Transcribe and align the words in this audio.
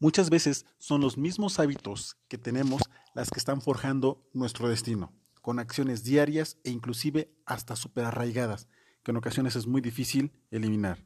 Muchas 0.00 0.28
veces 0.28 0.66
son 0.78 1.00
los 1.00 1.16
mismos 1.16 1.58
hábitos 1.58 2.16
que 2.28 2.36
tenemos 2.36 2.82
las 3.14 3.30
que 3.30 3.38
están 3.38 3.60
forjando 3.60 4.28
nuestro 4.32 4.68
destino, 4.68 5.12
con 5.40 5.58
acciones 5.58 6.02
diarias 6.02 6.58
e 6.64 6.70
inclusive 6.70 7.32
hasta 7.46 7.76
super 7.76 8.04
arraigadas, 8.04 8.68
que 9.04 9.12
en 9.12 9.16
ocasiones 9.16 9.54
es 9.54 9.66
muy 9.66 9.80
difícil 9.80 10.32
eliminar. 10.50 11.04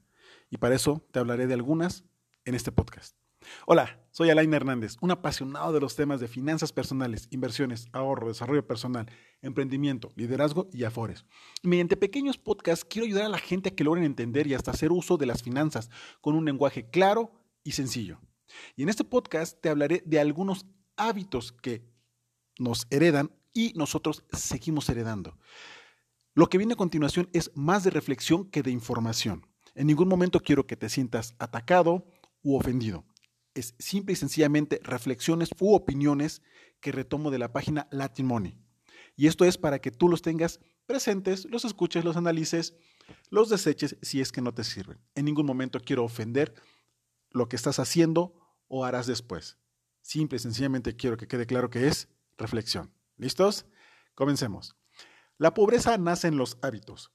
Y 0.51 0.57
para 0.57 0.75
eso 0.75 1.07
te 1.13 1.19
hablaré 1.19 1.47
de 1.47 1.55
algunas 1.55 2.05
en 2.45 2.55
este 2.55 2.73
podcast. 2.73 3.17
Hola, 3.67 4.01
soy 4.11 4.31
Alain 4.31 4.53
Hernández, 4.53 4.97
un 5.01 5.11
apasionado 5.11 5.73
de 5.73 5.81
los 5.81 5.95
temas 5.95 6.19
de 6.21 6.29
finanzas 6.29 6.73
personales, 6.73 7.29
inversiones, 7.31 7.89
ahorro, 7.93 8.29
desarrollo 8.29 8.67
personal, 8.67 9.07
emprendimiento, 9.43 10.11
liderazgo 10.17 10.69
y 10.73 10.85
afores. 10.85 11.25
Mediante 11.63 11.97
pequeños 11.97 12.39
podcasts 12.39 12.87
quiero 12.89 13.07
ayudar 13.07 13.27
a 13.27 13.31
la 13.31 13.39
gente 13.39 13.69
a 13.69 13.75
que 13.75 13.85
logren 13.85 14.05
entender 14.05 14.47
y 14.47 14.55
hasta 14.55 14.71
hacer 14.71 14.93
uso 14.93 15.19
de 15.19 15.27
las 15.27 15.43
finanzas 15.43 15.91
con 16.21 16.35
un 16.35 16.47
lenguaje 16.47 16.89
claro 16.91 17.33
y 17.63 17.73
sencillo. 17.73 18.19
Y 18.77 18.83
en 18.83 18.89
este 18.89 19.05
podcast 19.05 19.61
te 19.61 19.69
hablaré 19.69 20.03
de 20.07 20.21
algunos 20.21 20.67
hábitos 20.97 21.53
que 21.53 21.85
nos 22.59 22.87
heredan 22.91 23.31
y 23.53 23.73
nosotros 23.75 24.25
seguimos 24.33 24.89
heredando. 24.89 25.39
Lo 26.35 26.49
que 26.49 26.59
viene 26.59 26.75
a 26.75 26.77
continuación 26.77 27.29
es 27.33 27.51
más 27.55 27.85
de 27.85 27.91
reflexión 27.91 28.51
que 28.51 28.63
de 28.63 28.71
información. 28.71 29.47
En 29.75 29.87
ningún 29.87 30.09
momento 30.09 30.41
quiero 30.41 30.67
que 30.67 30.77
te 30.77 30.89
sientas 30.89 31.35
atacado 31.39 32.07
u 32.43 32.57
ofendido 32.57 33.05
es 33.59 33.75
simple 33.79 34.13
y 34.13 34.17
sencillamente 34.17 34.81
reflexiones 34.83 35.51
u 35.59 35.75
opiniones 35.75 36.43
que 36.81 36.93
retomo 36.93 37.31
de 37.31 37.39
la 37.39 37.53
página 37.53 37.89
Latin 37.91 38.27
Money. 38.27 38.59
Y 39.17 39.27
esto 39.27 39.45
es 39.45 39.59
para 39.59 39.81
que 39.81 39.91
tú 39.91 40.09
los 40.09 40.23
tengas 40.23 40.61
presentes, 40.87 41.45
los 41.47 41.65
escuches, 41.65 42.05
los 42.05 42.17
analices, 42.17 42.77
los 43.31 43.49
deseches 43.49 43.97
si 44.01 44.21
es 44.21 44.31
que 44.31 44.41
no 44.41 44.55
te 44.55 44.65
sirven. 44.65 44.99
En 45.15 45.25
ningún 45.25 45.45
momento 45.45 45.81
quiero 45.81 46.05
ofender 46.05 46.55
lo 47.31 47.49
que 47.49 47.57
estás 47.57 47.79
haciendo 47.79 48.33
o 48.69 48.85
harás 48.85 49.07
después. 49.07 49.59
Simple 50.03 50.37
y 50.37 50.39
sencillamente 50.39 50.97
quiero 50.97 51.17
que 51.17 51.27
quede 51.27 51.47
claro 51.47 51.71
que 51.71 51.89
es 51.89 52.09
reflexión. 52.37 52.93
¿Listos? 53.17 53.67
Comencemos. 54.15 54.77
La 55.37 55.55
pobreza 55.55 55.99
nace 55.99 56.29
en 56.29 56.37
los 56.37 56.59
hábitos. 56.63 57.13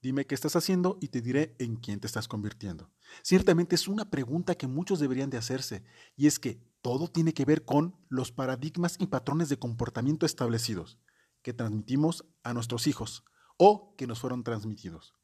Dime 0.00 0.26
qué 0.26 0.34
estás 0.34 0.56
haciendo 0.56 0.98
y 1.00 1.08
te 1.08 1.20
diré 1.20 1.54
en 1.60 1.76
quién 1.76 2.00
te 2.00 2.08
estás 2.08 2.26
convirtiendo. 2.26 2.90
Ciertamente 3.22 3.76
es 3.76 3.86
una 3.86 4.10
pregunta 4.10 4.56
que 4.56 4.66
muchos 4.66 4.98
deberían 4.98 5.30
de 5.30 5.38
hacerse, 5.38 5.84
y 6.16 6.26
es 6.26 6.40
que 6.40 6.60
todo 6.80 7.06
tiene 7.06 7.32
que 7.32 7.44
ver 7.44 7.64
con 7.64 7.94
los 8.08 8.32
paradigmas 8.32 8.96
y 8.98 9.06
patrones 9.06 9.48
de 9.48 9.60
comportamiento 9.60 10.26
establecidos 10.26 10.98
que 11.42 11.52
transmitimos 11.52 12.24
a 12.42 12.52
nuestros 12.52 12.88
hijos 12.88 13.24
o 13.56 13.94
que 13.96 14.08
nos 14.08 14.18
fueron 14.18 14.42
transmitidos. 14.42 15.14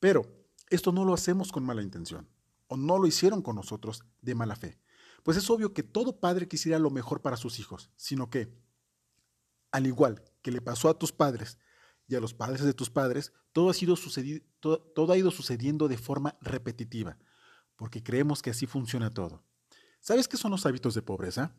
Pero 0.00 0.26
esto 0.68 0.92
no 0.92 1.06
lo 1.06 1.14
hacemos 1.14 1.50
con 1.50 1.64
mala 1.64 1.82
intención, 1.82 2.28
o 2.68 2.76
no 2.76 2.98
lo 2.98 3.06
hicieron 3.06 3.42
con 3.42 3.56
nosotros 3.56 4.04
de 4.22 4.34
mala 4.34 4.56
fe. 4.56 4.78
Pues 5.22 5.36
es 5.36 5.50
obvio 5.50 5.74
que 5.74 5.82
todo 5.82 6.20
padre 6.20 6.48
quisiera 6.48 6.78
lo 6.78 6.90
mejor 6.90 7.20
para 7.20 7.36
sus 7.36 7.58
hijos, 7.58 7.90
sino 7.96 8.30
que, 8.30 8.54
al 9.72 9.86
igual 9.86 10.22
que 10.42 10.52
le 10.52 10.62
pasó 10.62 10.88
a 10.88 10.98
tus 10.98 11.12
padres, 11.12 11.58
y 12.08 12.14
a 12.14 12.20
los 12.20 12.34
padres 12.34 12.62
de 12.62 12.72
tus 12.72 12.90
padres, 12.90 13.32
todo 13.52 13.68
ha, 13.70 13.74
sido 13.74 13.94
todo, 14.60 15.12
ha 15.12 15.16
ido 15.16 15.30
sucediendo 15.30 15.88
de 15.88 15.98
forma 15.98 16.38
repetitiva, 16.40 17.18
porque 17.76 18.02
creemos 18.02 18.40
que 18.40 18.50
así 18.50 18.66
funciona 18.66 19.10
todo. 19.10 19.44
¿Sabes 20.00 20.26
qué 20.26 20.38
son 20.38 20.50
los 20.50 20.64
hábitos 20.64 20.94
de 20.94 21.02
pobreza? 21.02 21.54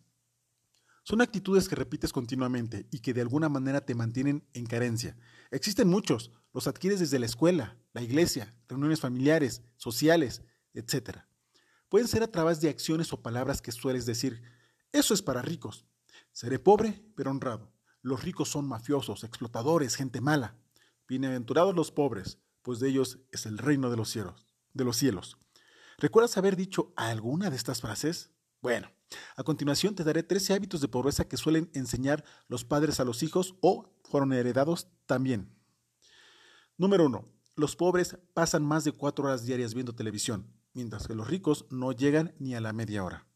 Son 1.03 1.21
actitudes 1.21 1.69
que 1.69 1.75
repites 1.75 2.11
continuamente 2.11 2.87
y 2.91 2.99
que 2.99 3.13
de 3.13 3.21
alguna 3.21 3.47
manera 3.47 3.81
te 3.81 3.95
mantienen 3.95 4.47
en 4.53 4.65
carencia. 4.65 5.15
Existen 5.51 5.87
muchos, 5.87 6.31
los 6.53 6.67
adquieres 6.67 6.99
desde 6.99 7.19
la 7.19 7.25
escuela, 7.25 7.77
la 7.93 8.01
iglesia, 8.01 8.55
reuniones 8.67 8.99
familiares, 8.99 9.61
sociales, 9.77 10.41
etc. 10.73 11.19
Pueden 11.89 12.07
ser 12.07 12.23
a 12.23 12.31
través 12.31 12.61
de 12.61 12.69
acciones 12.69 13.11
o 13.13 13.21
palabras 13.21 13.61
que 13.61 13.71
sueles 13.71 14.05
decir, 14.05 14.41
eso 14.91 15.13
es 15.13 15.21
para 15.21 15.41
ricos. 15.41 15.85
Seré 16.31 16.59
pobre, 16.59 17.03
pero 17.15 17.31
honrado. 17.31 17.71
Los 18.01 18.23
ricos 18.23 18.49
son 18.49 18.67
mafiosos, 18.67 19.23
explotadores, 19.23 19.95
gente 19.95 20.21
mala. 20.21 20.55
Bienaventurados 21.07 21.75
los 21.75 21.91
pobres, 21.91 22.37
pues 22.61 22.79
de 22.79 22.89
ellos 22.89 23.19
es 23.31 23.45
el 23.45 23.57
reino 23.57 23.89
de 23.89 23.97
los 23.97 24.09
cielos. 24.09 24.47
De 24.73 24.83
los 24.83 24.97
cielos. 24.97 25.37
¿Recuerdas 25.97 26.37
haber 26.37 26.55
dicho 26.55 26.93
alguna 26.95 27.49
de 27.49 27.57
estas 27.57 27.81
frases? 27.81 28.31
Bueno, 28.61 28.89
a 29.35 29.43
continuación 29.43 29.95
te 29.95 30.03
daré 30.03 30.23
13 30.23 30.53
hábitos 30.53 30.81
de 30.81 30.87
pobreza 30.87 31.27
que 31.27 31.37
suelen 31.37 31.69
enseñar 31.73 32.23
los 32.47 32.63
padres 32.63 32.99
a 32.99 33.05
los 33.05 33.23
hijos 33.23 33.55
o 33.61 33.91
fueron 34.03 34.33
heredados 34.33 34.87
también. 35.05 35.53
Número 36.77 37.05
1. 37.05 37.27
Los 37.55 37.75
pobres 37.75 38.17
pasan 38.33 38.63
más 38.63 38.83
de 38.83 38.93
4 38.93 39.25
horas 39.25 39.43
diarias 39.45 39.73
viendo 39.73 39.93
televisión, 39.93 40.53
mientras 40.73 41.07
que 41.07 41.15
los 41.15 41.27
ricos 41.27 41.65
no 41.69 41.91
llegan 41.91 42.35
ni 42.39 42.55
a 42.55 42.61
la 42.61 42.73
media 42.73 43.03
hora. 43.03 43.27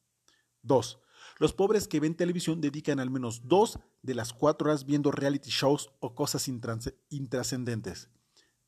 2. 0.64 1.00
Los 1.40 1.54
pobres 1.54 1.88
que 1.88 2.00
ven 2.00 2.16
televisión 2.16 2.62
dedican 2.62 3.00
al 3.00 3.10
menos 3.10 3.48
dos 3.48 3.80
de 4.02 4.16
las 4.16 4.34
cuatro 4.34 4.70
horas 4.70 4.86
viendo 4.86 5.12
reality 5.12 5.50
shows 5.50 5.92
o 6.00 6.16
cosas 6.16 6.48
intrascendentes. 7.10 8.10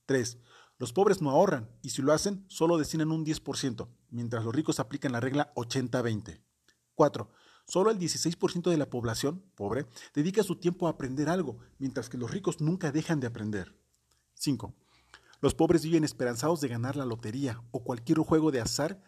3. 0.05 0.37
Los 0.77 0.91
pobres 0.91 1.21
no 1.21 1.29
ahorran 1.29 1.69
y 1.81 1.91
si 1.91 2.01
lo 2.01 2.11
hacen 2.11 2.45
solo 2.49 2.77
destinan 2.77 3.11
un 3.11 3.25
10%, 3.25 3.87
mientras 4.09 4.43
los 4.43 4.53
ricos 4.53 4.79
aplican 4.79 5.11
la 5.11 5.19
regla 5.19 5.53
80-20. 5.55 6.41
4. 6.95 7.31
Solo 7.67 7.91
el 7.91 7.97
16% 7.97 8.69
de 8.69 8.77
la 8.77 8.89
población 8.89 9.43
pobre 9.55 9.87
dedica 10.13 10.43
su 10.43 10.57
tiempo 10.57 10.87
a 10.87 10.91
aprender 10.91 11.29
algo, 11.29 11.59
mientras 11.79 12.09
que 12.09 12.17
los 12.17 12.29
ricos 12.29 12.61
nunca 12.61 12.91
dejan 12.91 13.19
de 13.19 13.27
aprender. 13.27 13.75
5. 14.35 14.73
Los 15.41 15.55
pobres 15.55 15.83
viven 15.83 16.03
esperanzados 16.03 16.61
de 16.61 16.67
ganar 16.67 16.95
la 16.95 17.05
lotería 17.05 17.61
o 17.71 17.83
cualquier 17.83 18.19
juego 18.19 18.51
de 18.51 18.61
azar 18.61 19.01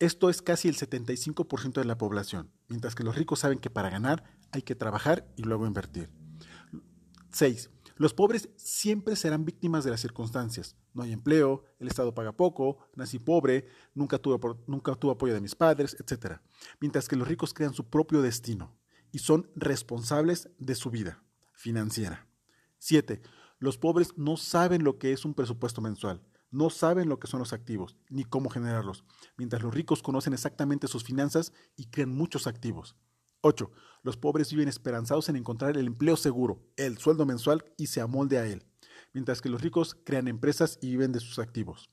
esto 0.00 0.30
es 0.30 0.40
casi 0.40 0.66
el 0.66 0.76
75% 0.76 1.74
de 1.74 1.84
la 1.84 1.98
población, 1.98 2.50
mientras 2.68 2.94
que 2.94 3.04
los 3.04 3.16
ricos 3.16 3.40
saben 3.40 3.58
que 3.58 3.68
para 3.68 3.90
ganar 3.90 4.24
hay 4.50 4.62
que 4.62 4.74
trabajar 4.74 5.30
y 5.36 5.42
luego 5.42 5.66
invertir. 5.66 6.10
6. 7.32 7.70
Los 7.96 8.14
pobres 8.14 8.48
siempre 8.56 9.14
serán 9.14 9.44
víctimas 9.44 9.84
de 9.84 9.90
las 9.90 10.00
circunstancias. 10.00 10.74
No 10.94 11.02
hay 11.02 11.12
empleo, 11.12 11.64
el 11.78 11.86
Estado 11.88 12.14
paga 12.14 12.32
poco, 12.32 12.78
nací 12.96 13.18
pobre, 13.18 13.66
nunca 13.94 14.16
tuve, 14.16 14.40
nunca 14.66 14.92
apoyo 14.92 15.34
de 15.34 15.42
mis 15.42 15.54
padres, 15.54 15.94
etc. 16.00 16.38
Mientras 16.80 17.06
que 17.06 17.16
los 17.16 17.28
ricos 17.28 17.52
crean 17.52 17.74
su 17.74 17.90
propio 17.90 18.22
destino 18.22 18.74
y 19.12 19.18
son 19.18 19.50
responsables 19.54 20.48
de 20.58 20.76
su 20.76 20.88
vida 20.88 21.22
financiera. 21.52 22.26
7. 22.78 23.20
Los 23.60 23.78
pobres 23.78 24.14
no 24.16 24.36
saben 24.36 24.82
lo 24.82 24.98
que 24.98 25.12
es 25.12 25.24
un 25.24 25.34
presupuesto 25.34 25.80
mensual 25.80 26.20
no 26.50 26.70
saben 26.70 27.08
lo 27.08 27.18
que 27.18 27.28
son 27.28 27.40
los 27.40 27.52
activos 27.52 27.96
ni 28.08 28.24
cómo 28.24 28.50
generarlos, 28.50 29.04
mientras 29.36 29.62
los 29.62 29.74
ricos 29.74 30.02
conocen 30.02 30.32
exactamente 30.32 30.88
sus 30.88 31.04
finanzas 31.04 31.52
y 31.76 31.86
crean 31.86 32.14
muchos 32.14 32.46
activos. 32.46 32.96
8. 33.42 33.70
Los 34.02 34.16
pobres 34.16 34.50
viven 34.50 34.68
esperanzados 34.68 35.28
en 35.28 35.36
encontrar 35.36 35.76
el 35.76 35.86
empleo 35.86 36.16
seguro, 36.16 36.60
el 36.76 36.98
sueldo 36.98 37.24
mensual 37.24 37.64
y 37.78 37.86
se 37.86 38.00
amolde 38.00 38.38
a 38.38 38.46
él, 38.46 38.66
mientras 39.14 39.40
que 39.40 39.48
los 39.48 39.62
ricos 39.62 39.96
crean 40.04 40.28
empresas 40.28 40.78
y 40.82 40.90
viven 40.90 41.12
de 41.12 41.20
sus 41.20 41.38
activos. 41.38 41.90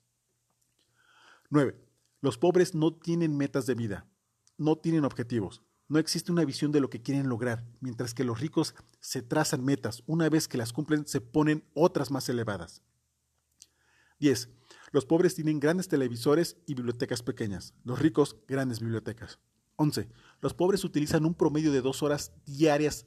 9. 1.49 1.79
Los 2.19 2.37
pobres 2.37 2.75
no 2.75 2.93
tienen 2.93 3.37
metas 3.37 3.65
de 3.65 3.75
vida, 3.75 4.09
no 4.57 4.77
tienen 4.77 5.05
objetivos, 5.05 5.61
no 5.89 5.99
existe 5.99 6.31
una 6.31 6.45
visión 6.45 6.71
de 6.71 6.81
lo 6.81 6.89
que 6.89 7.01
quieren 7.01 7.29
lograr, 7.29 7.65
mientras 7.79 8.13
que 8.13 8.23
los 8.23 8.39
ricos 8.39 8.75
se 8.99 9.21
trazan 9.21 9.63
metas, 9.63 10.03
una 10.05 10.29
vez 10.29 10.47
que 10.47 10.57
las 10.57 10.73
cumplen 10.73 11.07
se 11.07 11.21
ponen 11.21 11.63
otras 11.73 12.11
más 12.11 12.27
elevadas. 12.29 12.81
10. 14.19 14.49
Los 14.91 15.05
pobres 15.05 15.35
tienen 15.35 15.59
grandes 15.59 15.87
televisores 15.87 16.57
y 16.65 16.73
bibliotecas 16.73 17.21
pequeñas, 17.21 17.73
los 17.83 17.99
ricos 17.99 18.37
grandes 18.47 18.79
bibliotecas. 18.79 19.39
11. 19.75 20.09
Los 20.41 20.53
pobres 20.53 20.83
utilizan 20.83 21.25
un 21.25 21.35
promedio 21.35 21.71
de 21.71 21.81
dos 21.81 22.01
horas 22.03 22.33
diarias 22.45 23.05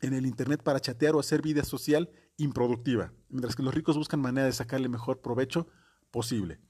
en 0.00 0.14
el 0.14 0.26
Internet 0.26 0.62
para 0.62 0.80
chatear 0.80 1.14
o 1.14 1.20
hacer 1.20 1.42
vida 1.42 1.64
social 1.64 2.10
improductiva, 2.36 3.12
mientras 3.28 3.56
que 3.56 3.62
los 3.62 3.74
ricos 3.74 3.96
buscan 3.96 4.20
manera 4.20 4.46
de 4.46 4.52
sacarle 4.52 4.88
mejor 4.88 5.20
provecho 5.20 5.68
posible. 6.10 6.60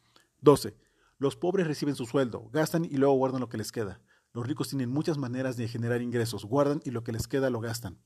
12. 0.42 0.76
Los 1.18 1.34
pobres 1.34 1.66
reciben 1.66 1.96
su 1.96 2.04
sueldo, 2.04 2.48
gastan 2.52 2.84
y 2.84 2.98
luego 2.98 3.14
guardan 3.14 3.40
lo 3.40 3.48
que 3.48 3.56
les 3.56 3.72
queda. 3.72 4.00
Los 4.36 4.46
ricos 4.46 4.68
tienen 4.68 4.90
muchas 4.90 5.18
maneras 5.18 5.56
de 5.56 5.66
generar 5.66 6.00
ingresos, 6.00 6.44
guardan 6.44 6.80
y 6.84 6.92
lo 6.92 7.02
que 7.02 7.10
les 7.10 7.26
queda 7.26 7.50
lo 7.50 7.58
gastan. 7.58 7.98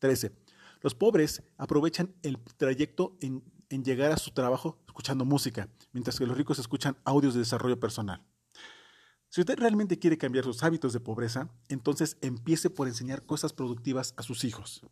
13. 0.00 0.32
Los 0.80 0.96
pobres 0.96 1.44
aprovechan 1.56 2.12
el 2.22 2.38
trayecto 2.56 3.16
en 3.20 3.44
en 3.74 3.84
llegar 3.84 4.12
a 4.12 4.16
su 4.16 4.30
trabajo 4.30 4.78
escuchando 4.86 5.24
música, 5.24 5.68
mientras 5.92 6.18
que 6.18 6.26
los 6.26 6.36
ricos 6.36 6.58
escuchan 6.58 6.96
audios 7.04 7.34
de 7.34 7.40
desarrollo 7.40 7.78
personal. 7.80 8.24
Si 9.28 9.40
usted 9.40 9.58
realmente 9.58 9.98
quiere 9.98 10.16
cambiar 10.16 10.44
sus 10.44 10.62
hábitos 10.62 10.92
de 10.92 11.00
pobreza, 11.00 11.50
entonces 11.68 12.16
empiece 12.20 12.70
por 12.70 12.86
enseñar 12.86 13.26
cosas 13.26 13.52
productivas 13.52 14.14
a 14.16 14.22
sus 14.22 14.44
hijos. 14.44 14.82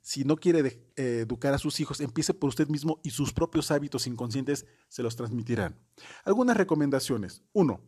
Si 0.00 0.22
no 0.22 0.36
quiere 0.36 0.88
eh, 0.94 1.20
educar 1.22 1.52
a 1.52 1.58
sus 1.58 1.80
hijos, 1.80 2.00
empiece 2.00 2.32
por 2.32 2.48
usted 2.48 2.68
mismo 2.68 3.00
y 3.02 3.10
sus 3.10 3.32
propios 3.32 3.72
hábitos 3.72 4.06
inconscientes 4.06 4.66
se 4.86 5.02
los 5.02 5.16
transmitirán. 5.16 5.80
Algunas 6.24 6.56
recomendaciones. 6.56 7.42
1. 7.54 7.80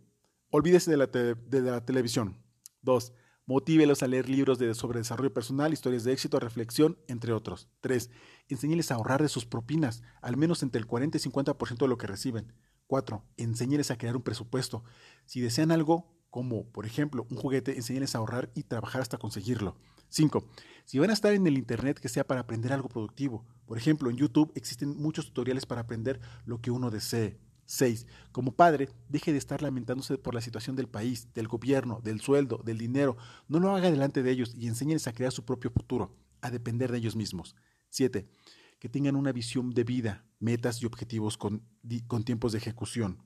Olvídese 0.50 0.90
de 0.90 0.96
la, 0.96 1.06
de 1.06 1.60
la 1.60 1.84
televisión. 1.84 2.36
2. 2.82 3.12
Motívelos 3.46 4.02
a 4.02 4.06
leer 4.06 4.28
libros 4.28 4.58
de, 4.58 4.74
sobre 4.74 5.00
desarrollo 5.00 5.34
personal, 5.34 5.72
historias 5.72 6.04
de 6.04 6.12
éxito, 6.12 6.38
reflexión, 6.38 6.98
entre 7.08 7.32
otros. 7.32 7.68
3. 7.80 8.10
Enséñeles 8.48 8.90
a 8.90 8.94
ahorrar 8.94 9.22
de 9.22 9.28
sus 9.28 9.44
propinas, 9.44 10.02
al 10.22 10.36
menos 10.36 10.62
entre 10.62 10.78
el 10.78 10.86
40 10.86 11.18
y 11.18 11.20
50% 11.20 11.78
de 11.78 11.88
lo 11.88 11.98
que 11.98 12.06
reciben. 12.06 12.52
4. 12.86 13.24
Enséñeles 13.36 13.90
a 13.90 13.98
crear 13.98 14.16
un 14.16 14.22
presupuesto. 14.22 14.84
Si 15.26 15.40
desean 15.40 15.72
algo, 15.72 16.12
como 16.30 16.70
por 16.70 16.86
ejemplo 16.86 17.26
un 17.28 17.36
juguete, 17.36 17.76
enseñarles 17.76 18.14
a 18.14 18.18
ahorrar 18.18 18.52
y 18.54 18.62
trabajar 18.62 19.02
hasta 19.02 19.18
conseguirlo. 19.18 19.76
5. 20.10 20.44
Si 20.84 20.98
van 20.98 21.10
a 21.10 21.12
estar 21.12 21.32
en 21.32 21.46
el 21.46 21.58
Internet, 21.58 21.98
que 21.98 22.08
sea 22.08 22.26
para 22.26 22.40
aprender 22.40 22.72
algo 22.72 22.88
productivo. 22.88 23.46
Por 23.66 23.78
ejemplo, 23.78 24.10
en 24.10 24.16
YouTube 24.16 24.52
existen 24.54 24.96
muchos 24.96 25.26
tutoriales 25.26 25.66
para 25.66 25.82
aprender 25.82 26.20
lo 26.44 26.60
que 26.60 26.70
uno 26.70 26.90
desee. 26.90 27.38
6. 27.70 28.08
Como 28.32 28.56
padre, 28.56 28.88
deje 29.08 29.30
de 29.30 29.38
estar 29.38 29.62
lamentándose 29.62 30.18
por 30.18 30.34
la 30.34 30.40
situación 30.40 30.74
del 30.74 30.88
país, 30.88 31.32
del 31.34 31.46
gobierno, 31.46 32.00
del 32.02 32.20
sueldo, 32.20 32.60
del 32.64 32.78
dinero. 32.78 33.16
No 33.46 33.60
lo 33.60 33.70
haga 33.70 33.92
delante 33.92 34.24
de 34.24 34.30
ellos 34.32 34.52
y 34.56 34.66
enséñenles 34.66 35.06
a 35.06 35.12
crear 35.12 35.30
su 35.30 35.44
propio 35.44 35.70
futuro, 35.70 36.16
a 36.40 36.50
depender 36.50 36.90
de 36.90 36.98
ellos 36.98 37.14
mismos. 37.14 37.54
7. 37.90 38.28
Que 38.80 38.88
tengan 38.88 39.14
una 39.14 39.30
visión 39.30 39.70
de 39.70 39.84
vida, 39.84 40.26
metas 40.40 40.82
y 40.82 40.86
objetivos 40.86 41.38
con, 41.38 41.64
tiempos 42.24 42.52
de 42.52 42.58
ejecución. 42.58 43.22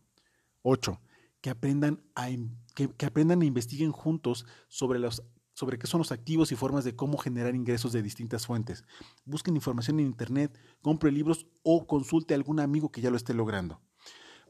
8. 0.61 1.01
Que 1.41 1.49
aprendan, 1.49 2.05
a, 2.15 2.29
que 2.75 3.07
aprendan 3.07 3.41
e 3.41 3.47
investiguen 3.47 3.93
juntos 3.93 4.45
sobre 4.69 4.99
los 4.99 5.23
sobre 5.55 5.79
qué 5.79 5.87
son 5.87 5.99
los 5.99 6.11
activos 6.11 6.51
y 6.51 6.57
formas 6.57 6.85
de 6.85 6.97
cómo 6.97 7.17
generar 7.17 7.55
ingresos 7.55 7.93
de 7.93 8.03
distintas 8.03 8.45
fuentes. 8.45 8.85
Busquen 9.25 9.55
información 9.55 10.01
en 10.01 10.07
Internet, 10.07 10.59
compre 10.83 11.13
libros 11.13 11.47
o 11.63 11.87
consulte 11.87 12.35
a 12.35 12.37
algún 12.37 12.59
amigo 12.59 12.91
que 12.91 13.01
ya 13.01 13.11
lo 13.11 13.17
esté 13.17 13.35
logrando. 13.35 13.81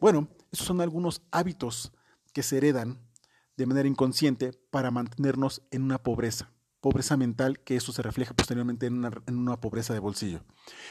Bueno, 0.04 0.28
esos 0.52 0.66
son 0.66 0.82
algunos 0.82 1.22
hábitos 1.30 1.90
que 2.34 2.42
se 2.42 2.58
heredan 2.58 3.00
de 3.56 3.64
manera 3.64 3.88
inconsciente 3.88 4.52
para 4.70 4.90
mantenernos 4.90 5.62
en 5.70 5.82
una 5.82 6.02
pobreza, 6.02 6.52
pobreza 6.82 7.16
mental, 7.16 7.60
que 7.60 7.74
eso 7.74 7.90
se 7.90 8.02
refleja 8.02 8.34
posteriormente 8.34 8.84
en 8.84 8.98
una, 8.98 9.60
pobreza 9.62 9.94
de 9.94 10.00
bolsillo. 10.00 10.44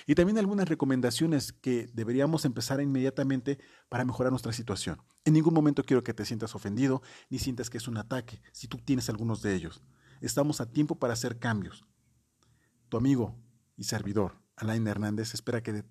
Y 0.08 0.16
también 0.16 0.40
algunas 0.40 0.68
recomendaciones 0.68 1.54
que 1.54 1.92
deberíamos 1.94 2.44
empezar 2.46 2.82
inmediatamente 2.82 3.60
para 3.88 4.04
mejorar 4.04 4.32
nuestra 4.32 4.52
situación. 4.52 5.00
En 5.26 5.34
ningún 5.34 5.54
momento 5.54 5.84
quiero 5.84 6.04
que 6.04 6.16
te 6.16 6.26
sientas 6.26 6.56
ofendido 6.56 7.04
ni 7.30 7.38
sientas 7.38 7.70
que 7.70 7.78
es 7.78 7.88
un 7.88 7.98
ataque, 7.98 8.42
si 8.52 8.68
tú 8.68 8.80
tienes 8.80 9.10
algunos 9.10 9.44
de 9.44 9.54
ellos. 9.54 9.84
Estamos 10.22 10.60
a 10.60 10.72
tiempo 10.72 10.98
para 10.98 11.14
hacer 11.14 11.38
cambios. 11.38 11.86
Tu 12.90 12.98
amigo 12.98 13.36
y 13.78 13.84
servidor, 13.84 14.42
Alain 14.56 14.88
Hernández, 14.88 15.36
espera 15.36 15.62
que 15.62 15.84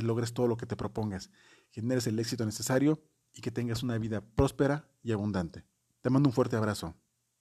logres 0.00 0.32
todo 0.32 0.46
lo 0.46 0.56
que 0.56 0.64
te 0.64 0.76
propongas, 0.76 1.30
generes 1.70 2.06
el 2.06 2.18
éxito 2.18 2.44
necesario 2.44 3.02
y 3.32 3.40
que 3.40 3.50
tengas 3.50 3.82
una 3.82 3.98
vida 3.98 4.20
próspera 4.20 4.88
y 5.02 5.12
abundante. 5.12 5.64
Te 6.00 6.10
mando 6.10 6.28
un 6.28 6.32
fuerte 6.32 6.56
abrazo. 6.56 6.94